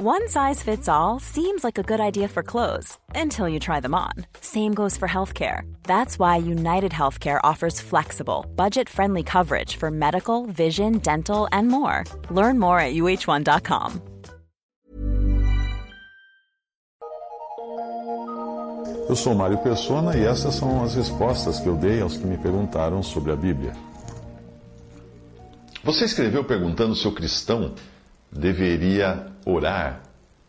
One 0.00 0.28
size 0.28 0.62
fits 0.62 0.88
all 0.88 1.18
seems 1.18 1.64
like 1.64 1.76
a 1.76 1.82
good 1.82 1.98
idea 1.98 2.28
for 2.28 2.44
clothes 2.44 2.96
until 3.16 3.48
you 3.48 3.58
try 3.58 3.80
them 3.80 3.96
on. 3.96 4.12
Same 4.40 4.72
goes 4.72 4.96
for 4.96 5.08
healthcare. 5.08 5.62
That's 5.82 6.20
why 6.20 6.36
United 6.36 6.92
Healthcare 6.92 7.40
offers 7.42 7.80
flexible, 7.80 8.46
budget 8.54 8.88
friendly 8.88 9.24
coverage 9.24 9.74
for 9.74 9.90
medical, 9.90 10.46
vision, 10.46 10.98
dental, 10.98 11.48
and 11.50 11.66
more. 11.66 12.04
Learn 12.30 12.60
more 12.60 12.78
at 12.78 12.94
uh1.com. 12.94 14.00
Eu 19.08 19.16
sou 19.16 19.34
Mário 19.34 19.58
Persona 19.58 20.16
e 20.16 20.24
essas 20.24 20.54
são 20.54 20.84
as 20.84 20.94
respostas 20.94 21.58
que 21.58 21.66
eu 21.66 21.74
dei 21.74 22.00
aos 22.00 22.16
que 22.16 22.24
me 22.24 22.38
perguntaram 22.38 23.02
sobre 23.02 23.32
a 23.32 23.36
Bíblia. 23.36 23.72
Você 25.82 26.04
escreveu 26.04 26.44
perguntando 26.44 26.94
se 26.94 27.08
o 27.08 27.12
cristão 27.12 27.74
deveria 28.30 29.26
orar 29.44 30.02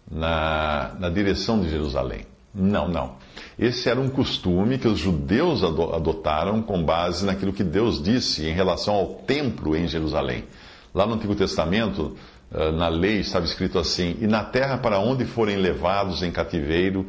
na, 0.10 0.96
na 1.00 1.10
direção 1.10 1.62
de 1.62 1.70
Jerusalém. 1.70 2.26
Não, 2.54 2.88
não. 2.88 3.16
Esse 3.58 3.90
era 3.90 4.00
um 4.00 4.10
costume 4.10 4.78
que 4.78 4.88
os 4.88 4.98
judeus 4.98 5.64
adotaram 5.64 6.62
com 6.62 6.84
base 6.84 7.26
naquilo 7.26 7.54
que 7.54 7.64
Deus 7.64 8.02
disse 8.02 8.46
em 8.46 8.54
relação 8.54 8.96
ao 8.96 9.08
templo 9.08 9.76
em 9.76 9.88
Jerusalém. 9.88 10.46
Lá 10.94 11.06
no 11.06 11.14
Antigo 11.14 11.36
Testamento, 11.36 12.18
eh, 12.52 12.72
na 12.72 12.88
lei 12.88 13.20
estava 13.20 13.46
escrito 13.46 13.78
assim: 13.78 14.18
E 14.20 14.28
na 14.28 14.44
terra 14.44 14.78
para 14.78 15.00
onde 15.00 15.26
forem 15.26 15.58
levados 15.58 16.24
em 16.24 16.32
cativeiro, 16.32 17.06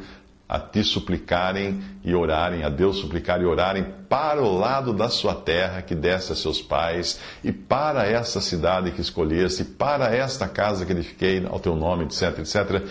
a 0.51 0.59
ti 0.59 0.83
suplicarem 0.83 1.79
e 2.03 2.13
orarem, 2.13 2.65
a 2.65 2.67
Deus 2.67 2.97
suplicarem 2.97 3.45
e 3.45 3.47
orarem 3.47 3.85
para 4.09 4.41
o 4.41 4.57
lado 4.57 4.91
da 4.91 5.07
sua 5.07 5.33
terra 5.33 5.81
que 5.81 5.95
desse 5.95 6.33
a 6.33 6.35
seus 6.35 6.61
pais, 6.61 7.21
e 7.41 7.53
para 7.53 8.05
esta 8.05 8.41
cidade 8.41 8.91
que 8.91 8.99
escolhesse, 8.99 9.63
para 9.63 10.13
esta 10.13 10.49
casa 10.49 10.85
que 10.85 10.91
edifiquei 10.91 11.47
ao 11.49 11.57
teu 11.57 11.73
nome, 11.73 12.03
etc, 12.03 12.39
etc. 12.39 12.83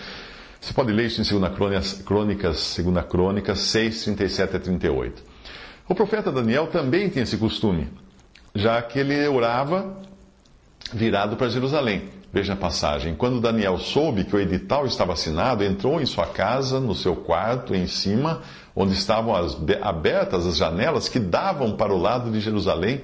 Você 0.59 0.73
pode 0.73 0.91
ler 0.91 1.05
isso 1.05 1.21
em 1.21 1.39
2 1.39 1.53
Crônicas, 2.03 2.75
2 2.75 3.05
Crônicas 3.05 3.59
6, 3.59 4.05
37 4.05 4.55
a 4.55 4.59
38. 4.59 5.23
O 5.87 5.93
profeta 5.93 6.31
Daniel 6.31 6.65
também 6.65 7.09
tinha 7.09 7.21
esse 7.21 7.37
costume, 7.37 7.89
já 8.55 8.81
que 8.81 8.97
ele 8.97 9.27
orava 9.27 10.01
virado 10.93 11.35
para 11.35 11.49
Jerusalém. 11.49 12.09
Veja 12.33 12.53
a 12.53 12.55
passagem. 12.55 13.13
Quando 13.13 13.41
Daniel 13.41 13.77
soube 13.77 14.23
que 14.23 14.35
o 14.35 14.39
edital 14.39 14.85
estava 14.85 15.13
assinado, 15.13 15.63
entrou 15.63 15.99
em 15.99 16.05
sua 16.05 16.25
casa, 16.25 16.79
no 16.79 16.95
seu 16.95 17.15
quarto, 17.15 17.75
em 17.75 17.87
cima, 17.87 18.41
onde 18.73 18.93
estavam 18.93 19.35
as, 19.35 19.57
abertas 19.81 20.45
as 20.47 20.55
janelas 20.55 21.09
que 21.09 21.19
davam 21.19 21.73
para 21.73 21.93
o 21.93 21.97
lado 21.97 22.31
de 22.31 22.39
Jerusalém, 22.39 23.01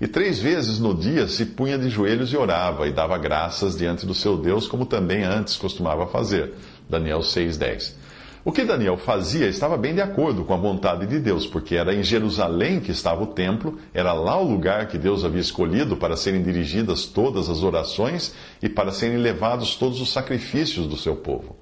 e 0.00 0.06
três 0.06 0.38
vezes 0.38 0.78
no 0.78 0.94
dia 0.94 1.26
se 1.26 1.44
punha 1.46 1.76
de 1.76 1.90
joelhos 1.90 2.32
e 2.32 2.36
orava, 2.36 2.86
e 2.86 2.92
dava 2.92 3.18
graças 3.18 3.76
diante 3.76 4.06
do 4.06 4.14
seu 4.14 4.36
Deus, 4.36 4.68
como 4.68 4.86
também 4.86 5.24
antes 5.24 5.56
costumava 5.56 6.06
fazer. 6.06 6.54
Daniel 6.88 7.20
6,10. 7.20 7.94
O 8.42 8.50
que 8.50 8.64
Daniel 8.64 8.96
fazia 8.96 9.46
estava 9.48 9.76
bem 9.76 9.94
de 9.94 10.00
acordo 10.00 10.44
com 10.44 10.54
a 10.54 10.56
vontade 10.56 11.06
de 11.06 11.20
Deus, 11.20 11.46
porque 11.46 11.74
era 11.74 11.94
em 11.94 12.02
Jerusalém 12.02 12.80
que 12.80 12.90
estava 12.90 13.22
o 13.22 13.26
templo, 13.26 13.78
era 13.92 14.14
lá 14.14 14.40
o 14.40 14.50
lugar 14.50 14.88
que 14.88 14.96
Deus 14.96 15.26
havia 15.26 15.42
escolhido 15.42 15.94
para 15.94 16.16
serem 16.16 16.42
dirigidas 16.42 17.04
todas 17.04 17.50
as 17.50 17.62
orações 17.62 18.34
e 18.62 18.68
para 18.68 18.92
serem 18.92 19.18
levados 19.18 19.76
todos 19.76 20.00
os 20.00 20.10
sacrifícios 20.10 20.86
do 20.86 20.96
seu 20.96 21.16
povo. 21.16 21.54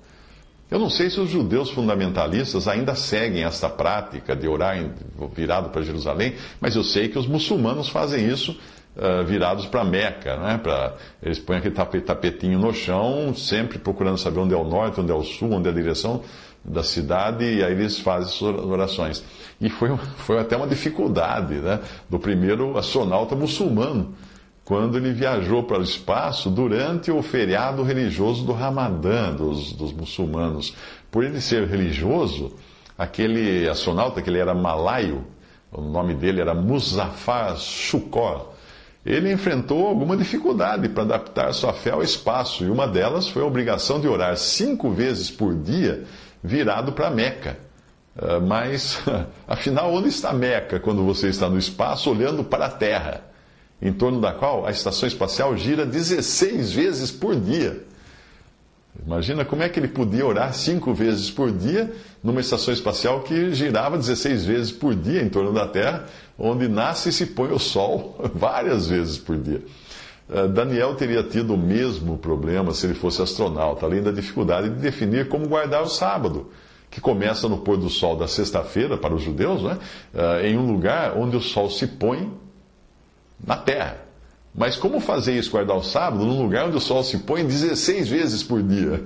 Eu 0.70 0.78
não 0.78 0.88
sei 0.88 1.10
se 1.10 1.18
os 1.18 1.30
judeus 1.30 1.70
fundamentalistas 1.70 2.68
ainda 2.68 2.94
seguem 2.94 3.42
esta 3.42 3.68
prática 3.68 4.36
de 4.36 4.46
orar 4.46 4.76
virado 5.34 5.70
para 5.70 5.82
Jerusalém, 5.82 6.34
mas 6.60 6.76
eu 6.76 6.84
sei 6.84 7.08
que 7.08 7.18
os 7.18 7.26
muçulmanos 7.26 7.88
fazem 7.88 8.28
isso 8.28 8.52
uh, 8.94 9.24
virados 9.24 9.66
para 9.66 9.82
Meca. 9.82 10.36
Né? 10.36 10.58
Pra, 10.62 10.94
eles 11.22 11.38
põem 11.38 11.56
aquele 11.56 11.74
tapetinho 11.74 12.58
no 12.58 12.72
chão, 12.72 13.34
sempre 13.34 13.78
procurando 13.78 14.18
saber 14.18 14.40
onde 14.40 14.52
é 14.52 14.58
o 14.58 14.64
norte, 14.64 15.00
onde 15.00 15.10
é 15.10 15.14
o 15.14 15.24
sul, 15.24 15.52
onde 15.52 15.68
é 15.68 15.72
a 15.72 15.74
direção 15.74 16.22
da 16.68 16.82
cidade 16.82 17.44
e 17.44 17.64
aí 17.64 17.72
eles 17.72 17.98
fazem 17.98 18.30
suas 18.30 18.64
orações. 18.64 19.24
E 19.60 19.68
foi, 19.68 19.96
foi 20.18 20.38
até 20.38 20.56
uma 20.56 20.66
dificuldade 20.66 21.54
né, 21.54 21.80
do 22.08 22.18
primeiro 22.18 22.76
astronauta 22.78 23.34
muçulmano, 23.34 24.14
quando 24.64 24.98
ele 24.98 25.12
viajou 25.12 25.62
para 25.62 25.80
o 25.80 25.82
espaço 25.82 26.50
durante 26.50 27.10
o 27.10 27.22
feriado 27.22 27.82
religioso 27.82 28.44
do 28.44 28.52
Ramadã 28.52 29.32
dos, 29.32 29.72
dos 29.72 29.92
muçulmanos. 29.92 30.74
Por 31.10 31.24
ele 31.24 31.40
ser 31.40 31.66
religioso, 31.66 32.52
aquele 32.96 33.68
astronauta, 33.68 34.20
que 34.20 34.28
ele 34.28 34.38
era 34.38 34.54
malaio, 34.54 35.24
o 35.72 35.80
nome 35.80 36.14
dele 36.14 36.40
era 36.40 36.54
Muzaffar 36.54 37.56
Shukor, 37.56 38.48
ele 39.06 39.32
enfrentou 39.32 39.86
alguma 39.86 40.16
dificuldade 40.16 40.88
para 40.90 41.02
adaptar 41.02 41.54
sua 41.54 41.72
fé 41.72 41.92
ao 41.92 42.02
espaço, 42.02 42.64
e 42.64 42.68
uma 42.68 42.86
delas 42.86 43.26
foi 43.26 43.42
a 43.42 43.46
obrigação 43.46 43.98
de 43.98 44.06
orar 44.06 44.36
cinco 44.36 44.90
vezes 44.90 45.30
por 45.30 45.54
dia 45.54 46.04
virado 46.42 46.92
para 46.92 47.10
Meca. 47.10 47.56
Uh, 48.16 48.40
mas, 48.40 49.00
afinal, 49.46 49.92
onde 49.92 50.08
está 50.08 50.32
Meca 50.32 50.80
quando 50.80 51.04
você 51.04 51.28
está 51.28 51.48
no 51.48 51.58
espaço 51.58 52.10
olhando 52.10 52.42
para 52.42 52.66
a 52.66 52.70
Terra, 52.70 53.22
em 53.80 53.92
torno 53.92 54.20
da 54.20 54.32
qual 54.32 54.66
a 54.66 54.70
estação 54.70 55.06
espacial 55.06 55.56
gira 55.56 55.86
16 55.86 56.72
vezes 56.72 57.10
por 57.10 57.36
dia? 57.36 57.84
Imagina 59.06 59.44
como 59.44 59.62
é 59.62 59.68
que 59.68 59.78
ele 59.78 59.88
podia 59.88 60.26
orar 60.26 60.52
cinco 60.52 60.92
vezes 60.92 61.30
por 61.30 61.52
dia 61.52 61.92
numa 62.22 62.40
estação 62.40 62.74
espacial 62.74 63.20
que 63.22 63.54
girava 63.54 63.96
16 63.96 64.44
vezes 64.44 64.72
por 64.72 64.94
dia 64.94 65.22
em 65.22 65.28
torno 65.28 65.52
da 65.52 65.66
Terra, 65.68 66.06
onde 66.36 66.66
nasce 66.68 67.10
e 67.10 67.12
se 67.12 67.26
põe 67.26 67.52
o 67.52 67.58
Sol 67.58 68.18
várias 68.34 68.88
vezes 68.88 69.16
por 69.16 69.36
dia. 69.36 69.62
Eh, 70.30 70.48
Daniel 70.48 70.94
teria 70.94 71.22
tido 71.22 71.54
o 71.54 71.58
mesmo 71.58 72.18
problema 72.18 72.72
se 72.72 72.86
ele 72.86 72.94
fosse 72.94 73.22
astronauta, 73.22 73.86
além 73.86 74.02
da 74.02 74.10
dificuldade 74.10 74.68
de 74.68 74.76
definir 74.76 75.28
como 75.28 75.48
guardar 75.48 75.82
o 75.82 75.88
sábado, 75.88 76.50
que 76.90 77.00
começa 77.00 77.48
no 77.48 77.58
pôr 77.58 77.76
do 77.76 77.88
sol 77.88 78.16
da 78.16 78.28
sexta-feira 78.28 78.96
para 78.96 79.14
os 79.14 79.22
judeus, 79.22 79.62
né? 79.62 79.78
em 80.42 80.56
um 80.56 80.66
lugar 80.70 81.16
onde 81.16 81.36
o 81.36 81.40
sol 81.40 81.70
se 81.70 81.86
põe 81.86 82.32
na 83.44 83.56
terra. 83.56 83.98
Mas 84.54 84.76
como 84.76 84.98
fazer 84.98 85.38
isso, 85.38 85.50
guardar 85.50 85.76
o 85.76 85.82
sábado, 85.82 86.24
num 86.24 86.42
lugar 86.42 86.66
onde 86.66 86.76
o 86.76 86.80
sol 86.80 87.04
se 87.04 87.18
põe 87.18 87.44
16 87.44 88.08
vezes 88.08 88.42
por 88.42 88.62
dia? 88.62 89.04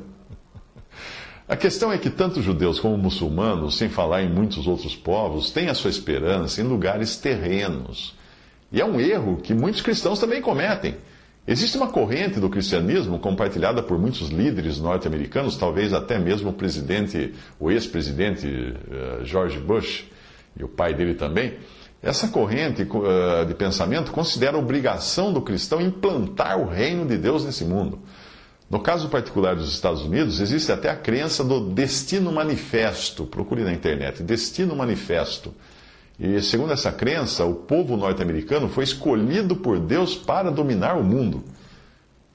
A 1.49 1.57
questão 1.57 1.93
é 1.93 1.99
que 1.99 2.09
tanto 2.09 2.41
judeus 2.41 2.81
como 2.81 2.97
muçulmanos, 2.97 3.77
sem 3.77 3.89
falar 3.89 4.23
em 4.23 4.31
muitos 4.31 4.67
outros 4.67 4.97
povos, 4.97 5.51
têm 5.51 5.69
a 5.69 5.75
sua 5.75 5.91
esperança 5.91 6.61
em 6.61 6.65
lugares 6.65 7.17
terrenos. 7.17 8.15
E 8.71 8.81
é 8.81 8.85
um 8.85 8.99
erro 8.99 9.37
que 9.37 9.53
muitos 9.53 9.83
cristãos 9.83 10.19
também 10.19 10.41
cometem. 10.41 10.97
Existe 11.47 11.77
uma 11.77 11.89
corrente 11.89 12.39
do 12.39 12.49
cristianismo 12.49 13.19
compartilhada 13.19 13.83
por 13.83 13.99
muitos 13.99 14.29
líderes 14.29 14.79
norte-americanos, 14.79 15.57
talvez 15.57 15.93
até 15.93 16.17
mesmo 16.17 16.51
o 16.51 16.53
presidente, 16.53 17.35
o 17.59 17.69
ex-presidente 17.69 18.47
uh, 18.47 19.25
George 19.25 19.59
Bush 19.59 20.05
e 20.57 20.63
o 20.63 20.69
pai 20.69 20.95
dele 20.95 21.15
também. 21.15 21.55
Essa 22.01 22.29
corrente 22.29 22.83
uh, 22.83 23.45
de 23.45 23.55
pensamento 23.55 24.13
considera 24.13 24.57
obrigação 24.57 25.33
do 25.33 25.43
cristão 25.43 25.81
implantar 25.81 26.61
o 26.61 26.69
reino 26.69 27.05
de 27.05 27.19
Deus 27.19 27.45
nesse 27.45 27.65
mundo. 27.65 27.99
No 28.71 28.79
caso 28.79 29.09
particular 29.09 29.57
dos 29.57 29.73
Estados 29.73 30.03
Unidos, 30.03 30.41
existe 30.41 30.71
até 30.71 30.91
a 30.91 30.97
crença 30.97 31.43
do 31.43 31.71
destino 31.71 32.31
manifesto. 32.31 33.27
Procure 33.27 33.65
na 33.65 33.73
internet, 33.73 34.23
destino 34.23 34.77
manifesto 34.77 35.53
e 36.25 36.41
segundo 36.41 36.73
essa 36.73 36.93
crença, 36.93 37.45
o 37.45 37.53
povo 37.53 37.97
norte-americano 37.97 38.69
foi 38.69 38.85
escolhido 38.85 39.57
por 39.57 39.81
Deus 39.81 40.15
para 40.15 40.53
dominar 40.53 40.97
o 40.97 41.03
mundo. 41.03 41.43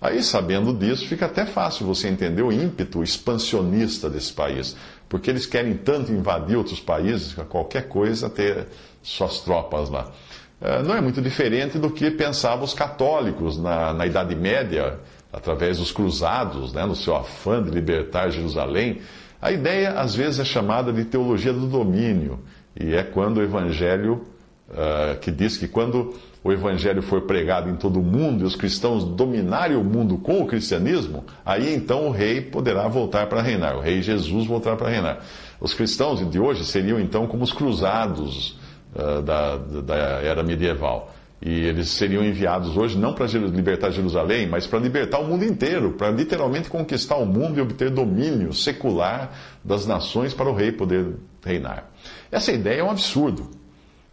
Aí, 0.02 0.22
sabendo 0.22 0.74
disso, 0.74 1.08
fica 1.08 1.25
até 1.25 1.46
fácil 1.46 1.86
você 1.88 2.09
entender 2.09 2.42
o 2.42 2.52
ímpeto 2.52 3.02
expansionista 3.02 4.09
desse 4.09 4.34
país, 4.34 4.76
porque 5.08 5.30
eles 5.30 5.46
querem 5.46 5.74
tanto 5.78 6.12
invadir 6.12 6.58
outros 6.58 6.81
países, 6.81 7.34
qualquer 7.47 7.88
coisa, 7.88 8.30
ter 8.30 8.68
suas 9.02 9.40
tropas 9.40 9.90
lá. 9.90 10.12
É, 10.59 10.84
não 10.84 10.94
é 10.94 11.00
muito 11.00 11.22
diferente 11.22 11.80
do 11.80 11.90
que 11.90 12.12
pensavam 12.12 12.66
os 12.66 12.74
católicos 12.74 13.58
na, 13.58 13.94
na 13.94 14.06
Idade 14.06 14.36
Média, 14.36 15.00
através 15.31 15.78
dos 15.78 15.94
cruzados, 15.94 16.74
né, 16.74 16.86
no 16.86 16.96
seu 16.96 17.16
afã 17.16 17.64
de 17.64 17.72
libertar 17.72 18.31
Jerusalém. 18.31 19.00
A 19.41 19.50
ideia, 19.50 19.91
às 19.91 20.14
vezes, 20.14 20.41
é 20.41 20.46
chamada 20.46 20.91
de 20.91 21.06
teologia 21.06 21.53
do 21.53 21.67
domínio 21.67 22.40
e 22.79 22.96
é 22.96 23.03
quando 23.03 23.38
o 23.38 23.44
Evangelho, 23.44 24.26
uh, 24.70 25.18
que 25.20 25.32
diz 25.32 25.58
que 25.58 25.68
quando 25.68 26.14
o 26.44 26.52
Evangelho 26.52 27.02
for 27.02 27.22
pregado 27.22 27.70
em 27.70 27.76
todo 27.76 28.00
o 28.00 28.03
mundo 28.03 28.44
e 28.44 28.47
os 28.47 28.56
cristãos 28.56 29.03
dominarem 29.03 29.76
o 29.76 29.84
mundo 29.84 30.18
com 30.18 30.41
o 30.41 30.47
cristianismo, 30.47 31.26
aí 31.46 31.74
então 31.74 32.08
o 32.08 32.12
rei 32.12 32.41
poderá 32.41 32.88
voltar 32.88 33.28
para 33.28 33.41
reinar, 33.41 33.76
o 33.76 33.82
rei 33.82 34.02
Jesus 34.02 34.46
voltará 34.46 34.76
para 34.76 34.90
reinar. 34.90 35.20
Os 35.59 35.74
cristãos 35.74 36.29
de 36.29 36.40
hoje 36.40 36.64
seriam 36.64 37.00
então 37.00 37.28
como 37.28 37.44
os 37.44 37.52
cruzados 37.52 38.59
uh, 38.96 39.22
da, 39.22 39.58
da 39.58 39.96
era 39.96 40.44
medieval. 40.44 41.14
E 41.41 41.66
eles 41.66 41.89
seriam 41.89 42.23
enviados 42.23 42.75
hoje 42.75 42.97
não 42.97 43.13
para 43.13 43.28
libertar 43.28 43.91
Jerusalém, 43.91 44.47
mas 44.47 44.66
para 44.66 44.79
libertar 44.79 45.19
o 45.19 45.28
mundo 45.28 45.45
inteiro, 45.45 45.91
para 45.91 46.09
literalmente 46.09 46.69
conquistar 46.69 47.16
o 47.17 47.25
mundo 47.25 47.59
e 47.59 47.61
obter 47.61 47.91
domínio 47.91 48.53
secular 48.53 49.31
das 49.63 49.85
nações 49.85 50.34
para 50.34 50.49
o 50.49 50.55
rei 50.55 50.72
poder 50.72 51.16
reinar. 51.45 51.91
Essa 52.31 52.51
ideia 52.51 52.81
é 52.81 52.84
um 52.84 52.89
absurdo. 52.89 53.51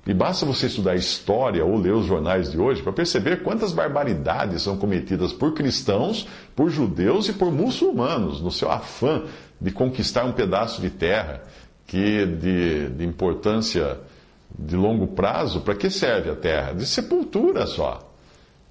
E 0.07 0.13
basta 0.13 0.45
você 0.45 0.67
estudar 0.67 0.97
história 0.97 1.65
ou 1.65 1.79
ler 1.79 1.95
os 1.95 2.05
jornais 2.05 2.53
de 2.53 2.59
hoje 2.59 2.83
para 2.83 2.93
perceber 2.93 3.43
quantas 3.43 3.73
barbaridades 3.73 4.61
são 4.61 4.77
cometidas 4.77 5.33
por 5.33 5.55
cristãos, 5.55 6.29
por 6.55 6.69
judeus 6.69 7.29
e 7.29 7.33
por 7.33 7.51
muçulmanos 7.51 8.39
no 8.43 8.51
seu 8.51 8.71
afã 8.71 9.23
de 9.59 9.71
conquistar 9.71 10.25
um 10.25 10.33
pedaço 10.33 10.83
de 10.83 10.91
terra 10.91 11.43
que 11.87 12.27
de, 12.27 12.91
de 12.91 13.05
importância 13.05 13.99
de 14.59 14.77
longo 14.77 15.09
prazo, 15.09 15.61
para 15.61 15.75
que 15.75 15.91
serve 15.91 16.31
a 16.31 16.37
terra? 16.37 16.73
De 16.73 16.87
sepultura 16.87 17.67
só. 17.67 18.11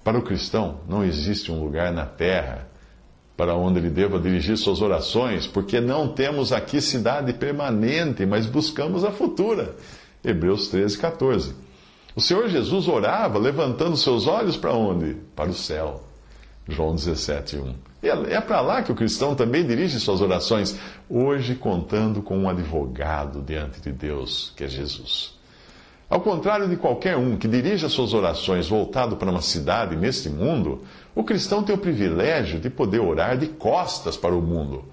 Para 0.02 0.18
o 0.18 0.22
cristão, 0.22 0.80
não 0.88 1.04
existe 1.04 1.50
um 1.50 1.62
lugar 1.62 1.92
na 1.92 2.06
terra 2.06 2.68
para 3.36 3.56
onde 3.56 3.78
ele 3.78 3.90
deva 3.90 4.18
dirigir 4.18 4.56
suas 4.56 4.80
orações, 4.80 5.46
porque 5.46 5.80
não 5.80 6.08
temos 6.08 6.52
aqui 6.52 6.80
cidade 6.80 7.32
permanente, 7.32 8.24
mas 8.24 8.46
buscamos 8.46 9.04
a 9.04 9.10
futura. 9.10 9.74
Hebreus 10.24 10.68
13, 10.68 10.98
14. 10.98 11.54
O 12.14 12.20
Senhor 12.20 12.48
Jesus 12.48 12.86
orava 12.86 13.38
levantando 13.38 13.96
seus 13.96 14.26
olhos 14.26 14.56
para 14.56 14.72
onde? 14.72 15.16
Para 15.34 15.50
o 15.50 15.54
céu. 15.54 16.04
João 16.68 16.94
17, 16.94 17.56
1. 17.56 17.74
E 18.02 18.08
é, 18.08 18.34
é 18.34 18.40
para 18.40 18.60
lá 18.60 18.82
que 18.82 18.92
o 18.92 18.94
cristão 18.94 19.34
também 19.34 19.66
dirige 19.66 19.98
suas 19.98 20.20
orações, 20.20 20.78
hoje 21.10 21.54
contando 21.54 22.22
com 22.22 22.38
um 22.38 22.48
advogado 22.48 23.42
diante 23.42 23.80
de 23.80 23.90
Deus, 23.90 24.52
que 24.56 24.64
é 24.64 24.68
Jesus. 24.68 25.34
Ao 26.08 26.20
contrário 26.20 26.68
de 26.68 26.76
qualquer 26.76 27.16
um 27.16 27.36
que 27.36 27.48
dirija 27.48 27.88
suas 27.88 28.12
orações 28.12 28.68
voltado 28.68 29.16
para 29.16 29.30
uma 29.30 29.40
cidade 29.40 29.96
neste 29.96 30.28
mundo, 30.28 30.82
o 31.14 31.24
cristão 31.24 31.62
tem 31.62 31.74
o 31.74 31.78
privilégio 31.78 32.60
de 32.60 32.68
poder 32.68 33.00
orar 33.00 33.38
de 33.38 33.46
costas 33.46 34.16
para 34.16 34.34
o 34.34 34.42
mundo 34.42 34.84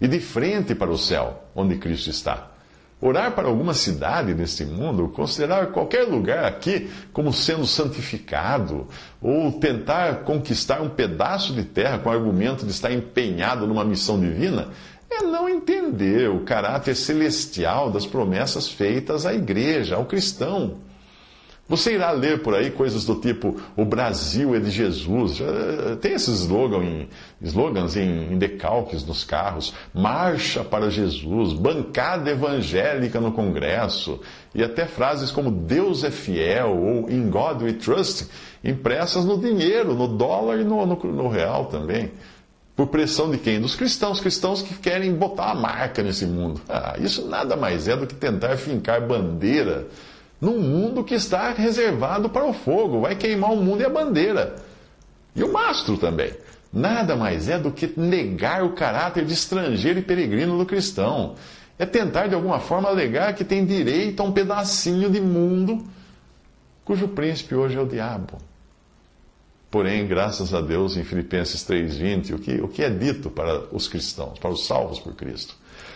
e 0.00 0.06
de 0.06 0.20
frente 0.20 0.74
para 0.74 0.90
o 0.90 0.96
céu, 0.96 1.42
onde 1.54 1.76
Cristo 1.76 2.10
está. 2.10 2.50
Orar 3.02 3.32
para 3.32 3.48
alguma 3.48 3.72
cidade 3.72 4.34
neste 4.34 4.64
mundo, 4.64 5.08
considerar 5.08 5.68
qualquer 5.68 6.04
lugar 6.04 6.44
aqui 6.44 6.90
como 7.14 7.32
sendo 7.32 7.66
santificado, 7.66 8.86
ou 9.22 9.52
tentar 9.52 10.16
conquistar 10.16 10.82
um 10.82 10.88
pedaço 10.90 11.54
de 11.54 11.64
terra 11.64 11.98
com 11.98 12.10
o 12.10 12.12
argumento 12.12 12.64
de 12.64 12.70
estar 12.70 12.92
empenhado 12.92 13.66
numa 13.66 13.84
missão 13.84 14.20
divina, 14.20 14.68
é 15.10 15.22
não 15.22 15.48
entender 15.48 16.30
o 16.30 16.40
caráter 16.40 16.94
celestial 16.94 17.90
das 17.90 18.06
promessas 18.06 18.68
feitas 18.68 19.26
à 19.26 19.34
igreja, 19.34 19.96
ao 19.96 20.06
cristão. 20.06 20.78
Você 21.70 21.94
irá 21.94 22.10
ler 22.10 22.42
por 22.42 22.52
aí 22.52 22.68
coisas 22.72 23.04
do 23.04 23.14
tipo: 23.14 23.60
o 23.76 23.84
Brasil 23.84 24.56
é 24.56 24.58
de 24.58 24.72
Jesus. 24.72 25.38
Tem 26.00 26.14
esses 26.14 26.50
em, 26.50 27.08
slogans 27.40 27.96
em, 27.96 28.32
em 28.32 28.36
decalques 28.36 29.06
nos 29.06 29.22
carros: 29.22 29.72
marcha 29.94 30.64
para 30.64 30.90
Jesus, 30.90 31.52
bancada 31.52 32.28
evangélica 32.28 33.20
no 33.20 33.30
Congresso, 33.30 34.20
e 34.52 34.64
até 34.64 34.84
frases 34.84 35.30
como 35.30 35.48
Deus 35.48 36.02
é 36.02 36.10
fiel 36.10 36.76
ou 36.76 37.08
In 37.08 37.30
God 37.30 37.62
we 37.62 37.72
trust, 37.74 38.28
impressas 38.64 39.24
no 39.24 39.38
dinheiro, 39.38 39.94
no 39.94 40.08
dólar 40.08 40.58
e 40.58 40.64
no, 40.64 40.84
no, 40.84 40.96
no 40.96 41.28
real 41.28 41.66
também. 41.66 42.10
Por 42.76 42.86
pressão 42.86 43.30
de 43.30 43.38
quem? 43.38 43.60
Dos 43.60 43.74
cristãos, 43.74 44.20
cristãos 44.20 44.62
que 44.62 44.74
querem 44.74 45.12
botar 45.14 45.50
a 45.50 45.54
marca 45.54 46.02
nesse 46.02 46.26
mundo. 46.26 46.60
Ah, 46.68 46.96
isso 46.98 47.26
nada 47.26 47.56
mais 47.56 47.88
é 47.88 47.96
do 47.96 48.06
que 48.06 48.14
tentar 48.14 48.56
fincar 48.56 49.06
bandeira 49.06 49.88
num 50.40 50.58
mundo 50.58 51.04
que 51.04 51.14
está 51.14 51.52
reservado 51.52 52.30
para 52.30 52.46
o 52.46 52.52
fogo, 52.52 53.02
vai 53.02 53.14
queimar 53.14 53.52
o 53.52 53.56
mundo 53.56 53.82
e 53.82 53.84
a 53.84 53.90
bandeira. 53.90 54.56
E 55.36 55.44
o 55.44 55.52
mastro 55.52 55.98
também. 55.98 56.32
Nada 56.72 57.14
mais 57.14 57.48
é 57.48 57.58
do 57.58 57.70
que 57.70 57.92
negar 57.98 58.64
o 58.64 58.72
caráter 58.72 59.24
de 59.24 59.34
estrangeiro 59.34 59.98
e 59.98 60.02
peregrino 60.02 60.56
do 60.56 60.64
cristão. 60.64 61.34
É 61.78 61.84
tentar 61.84 62.26
de 62.26 62.34
alguma 62.34 62.58
forma 62.58 62.88
alegar 62.88 63.34
que 63.34 63.44
tem 63.44 63.66
direito 63.66 64.20
a 64.20 64.24
um 64.24 64.32
pedacinho 64.32 65.10
de 65.10 65.20
mundo 65.20 65.84
cujo 66.84 67.08
príncipe 67.08 67.54
hoje 67.54 67.76
é 67.76 67.80
o 67.80 67.86
diabo. 67.86 68.38
Porém, 69.70 70.06
graças 70.06 70.52
a 70.52 70.60
Deus, 70.60 70.96
em 70.96 71.04
Filipenses 71.04 71.62
3,20, 71.64 72.34
o 72.34 72.38
que, 72.38 72.52
o 72.60 72.68
que 72.68 72.82
é 72.82 72.90
dito 72.90 73.30
para 73.30 73.72
os 73.72 73.86
cristãos, 73.86 74.38
para 74.38 74.50
os 74.50 74.66
salvos 74.66 74.98
por 74.98 75.14
Cristo? 75.14 75.54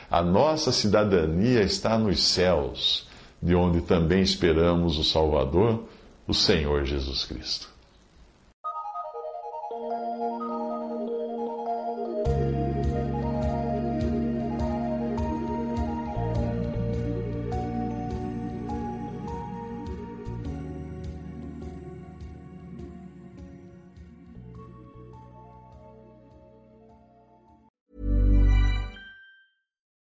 A 0.08 0.22
nossa 0.22 0.70
cidadania 0.70 1.62
está 1.62 1.98
nos 1.98 2.22
céus 2.22 3.08
de 3.42 3.54
onde 3.54 3.80
também 3.80 4.22
esperamos 4.22 4.96
o 4.96 5.04
Salvador, 5.04 5.84
o 6.26 6.32
Senhor 6.32 6.84
Jesus 6.84 7.24
Cristo. 7.24 7.73